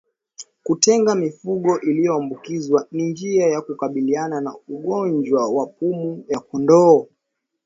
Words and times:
Kutenga 0.63 1.15
mifugo 1.15 1.79
iliyoambukizwa 1.81 2.87
ni 2.91 3.03
njia 3.11 3.47
ya 3.47 3.61
kukabiliana 3.61 4.41
na 4.41 4.55
ugonjwa 4.67 5.49
wa 5.53 5.67
pumu 5.67 6.25
ya 6.27 6.39
kondoo 6.39 7.07